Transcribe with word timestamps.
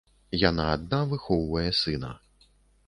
Яна 0.43 0.63
адна 0.77 1.01
выхоўвае 1.11 1.69
сына. 1.83 2.11